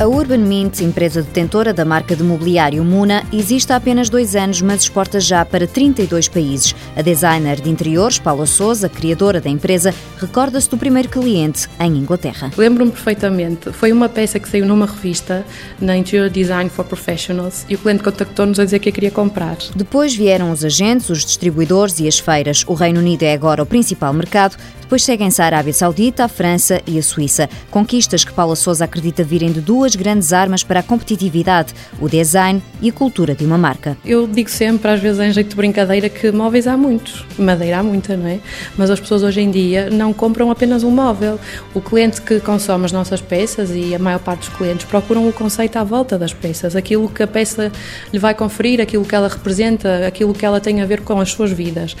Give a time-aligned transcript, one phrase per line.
[0.00, 4.60] A Urban Mint, empresa detentora da marca de mobiliário Muna, existe há apenas dois anos,
[4.60, 6.74] mas exporta já para 32 países.
[6.96, 12.50] A designer de interiores, Paula Souza, criadora da empresa, recorda-se do primeiro cliente em Inglaterra.
[12.56, 13.70] Lembro-me perfeitamente.
[13.70, 15.44] Foi uma peça que saiu numa revista,
[15.80, 19.58] na Interior Design for Professionals, e o cliente contactou-nos a dizer que a queria comprar.
[19.76, 22.64] Depois vieram os agentes, os distribuidores e as feiras.
[22.66, 24.56] O Reino Unido é agora o principal mercado.
[24.92, 27.48] Depois seguem-se a Arábia Saudita, a França e a Suíça.
[27.70, 32.62] Conquistas que Paula Souza acredita virem de duas grandes armas para a competitividade, o design
[32.78, 33.96] e a cultura de uma marca.
[34.04, 37.82] Eu digo sempre, às vezes em jeito de brincadeira, que móveis há muitos, madeira há
[37.82, 38.38] muita, não é?
[38.76, 41.40] Mas as pessoas hoje em dia não compram apenas um móvel.
[41.72, 45.32] O cliente que consome as nossas peças e a maior parte dos clientes procuram o
[45.32, 47.72] conceito à volta das peças, aquilo que a peça
[48.12, 51.30] lhe vai conferir, aquilo que ela representa, aquilo que ela tem a ver com as
[51.30, 51.96] suas vidas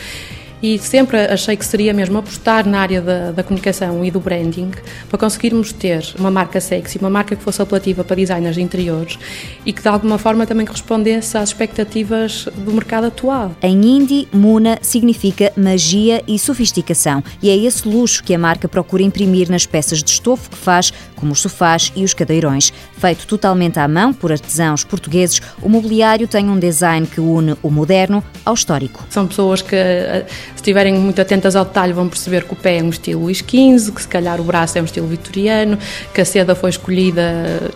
[0.62, 4.70] e sempre achei que seria mesmo apostar na área da, da, comunicação e do branding
[5.08, 9.18] para conseguirmos ter uma marca sexy, uma marca que fosse apelativa para designers de interiores
[9.66, 13.56] e que de alguma forma também correspondesse às expectativas do mercado atual.
[13.60, 19.02] Em hindi, Muna significa magia e sofisticação e é esse luxo que a marca procura
[19.02, 22.72] imprimir nas peças de estofo que faz, como os sofás e os cadeirões.
[22.98, 27.70] Feito totalmente à mão por artesãos portugueses, o mobiliário tem um design que une o
[27.70, 29.04] moderno ao histórico.
[29.10, 32.78] São pessoas que eh, se estiverem muito atentas ao detalhe, vão perceber que o pé
[32.78, 35.78] é um estilo Luís XV, que se calhar o braço é um estilo vitoriano,
[36.14, 37.22] que a seda foi escolhida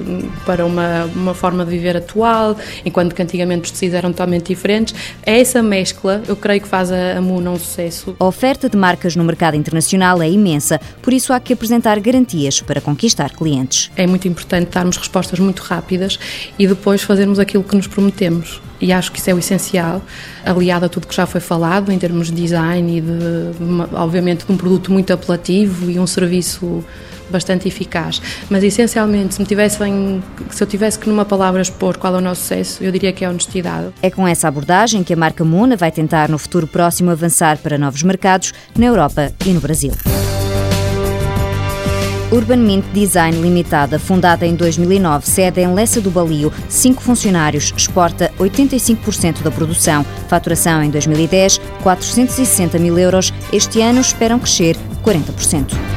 [0.01, 4.47] hum, para uma, uma forma de viver atual, enquanto que antigamente os tecidos eram totalmente
[4.47, 4.95] diferentes.
[5.25, 8.17] É essa mescla, eu creio que faz a, a Muna um sucesso.
[8.19, 12.61] A oferta de marcas no mercado internacional é imensa, por isso há que apresentar garantias
[12.61, 13.91] para conquistar clientes.
[13.97, 16.19] É muito importante darmos respostas muito rápidas
[16.59, 20.03] e depois fazermos aquilo que nos prometemos e acho que isso é o essencial,
[20.45, 24.53] aliado a tudo que já foi falado em termos de design e de, obviamente, de
[24.53, 26.85] um produto muito apelativo e um serviço
[27.31, 28.21] bastante eficaz.
[28.49, 32.21] Mas essencialmente, se, me tivessem, se eu tivesse que numa palavra expor qual é o
[32.21, 33.89] nosso sucesso, eu diria que é a honestidade.
[34.03, 37.79] É com essa abordagem que a marca Muna vai tentar no futuro próximo avançar para
[37.79, 39.93] novos mercados na Europa e no Brasil.
[42.33, 48.33] Urban Mint Design Limitada, fundada em 2009, sede em Lessa do Balio, cinco funcionários, exporta
[48.39, 50.05] 85% da produção.
[50.29, 53.33] Faturação em 2010, 460 mil euros.
[53.53, 55.96] Este ano esperam crescer 40%.